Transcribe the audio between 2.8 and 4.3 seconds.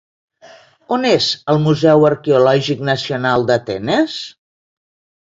Nacional d'Atenes?